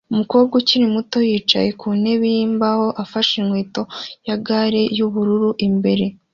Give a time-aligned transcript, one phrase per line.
[0.13, 3.81] Umukobwa ukiri muto yicaye ku ntebe yimbaho afashe inkweto
[4.25, 6.05] na gare yubururu imbere